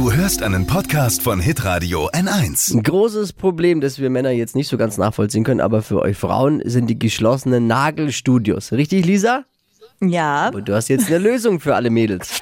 [0.00, 2.74] Du hörst einen Podcast von Hitradio N1.
[2.74, 6.16] Ein großes Problem, das wir Männer jetzt nicht so ganz nachvollziehen können, aber für euch
[6.16, 8.72] Frauen sind die geschlossenen Nagelstudios.
[8.72, 9.44] Richtig, Lisa?
[10.00, 12.40] Ja, Und du hast jetzt eine Lösung für alle Mädels.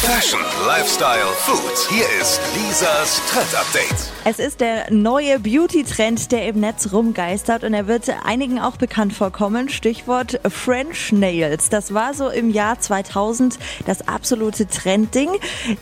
[0.00, 1.90] Fashion, Lifestyle, Food.
[1.90, 4.12] Hier ist Lisas Trend Update.
[4.24, 9.12] es ist der neue Beauty-Trend, der im Netz rumgeistert und er wird einigen auch bekannt
[9.12, 9.68] vorkommen.
[9.68, 11.68] Stichwort French Nails.
[11.68, 15.30] Das war so im Jahr 2000 das absolute Trendding.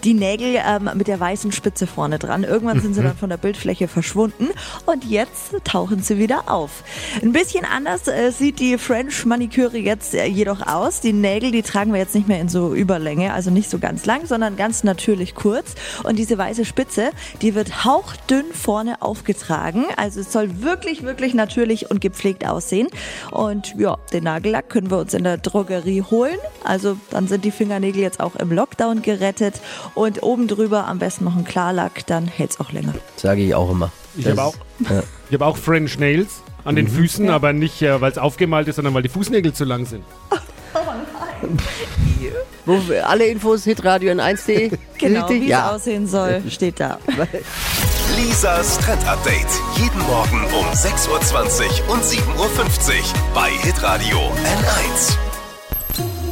[0.02, 2.42] Die Nägel ähm, mit der weißen Spitze vorne dran.
[2.42, 4.48] Irgendwann sind sie dann von der Bildfläche verschwunden
[4.86, 6.84] und jetzt tauchen sie wieder auf.
[7.22, 11.00] Ein bisschen anders äh, sieht die French Maniküre jetzt äh, jedoch aus.
[11.00, 14.05] Die Nägel, die tragen wir jetzt nicht mehr in so Überlänge, also nicht so ganz
[14.06, 15.74] lang, sondern ganz natürlich kurz.
[16.04, 17.10] Und diese weiße Spitze,
[17.42, 19.84] die wird hauchdünn vorne aufgetragen.
[19.96, 22.88] Also es soll wirklich, wirklich natürlich und gepflegt aussehen.
[23.30, 26.38] Und ja, den Nagellack können wir uns in der Drogerie holen.
[26.64, 29.60] Also dann sind die Fingernägel jetzt auch im Lockdown gerettet.
[29.94, 32.94] Und oben drüber am besten noch ein Klarlack, dann hält es auch länger.
[33.16, 33.90] Sage ich auch immer.
[34.16, 34.54] Ich habe auch,
[34.88, 35.02] Ja.
[35.28, 36.76] ich hab auch French Nails an Mhm.
[36.76, 39.84] den Füßen, aber nicht, äh, weil es aufgemalt ist, sondern weil die Fußnägel zu lang
[39.86, 40.04] sind.
[42.64, 44.70] Wo, alle Infos hitradio n1.de.
[44.98, 45.72] Genau, wie es ja.
[45.72, 46.98] aussehen soll, steht da.
[48.16, 49.46] Lisas Trend Update.
[49.76, 51.06] Jeden Morgen um 6.20
[51.86, 52.54] Uhr und 7.50 Uhr
[53.34, 55.16] bei Hitradio N1.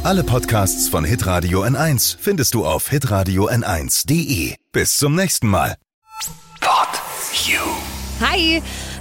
[0.03, 4.55] Alle Podcasts von Hitradio N1 findest du auf hitradio n1.de.
[4.71, 5.75] Bis zum nächsten Mal.
[6.59, 6.89] Pod
[7.45, 7.61] You.
[8.21, 8.61] Hi,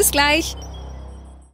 [0.00, 0.56] Bis gleich.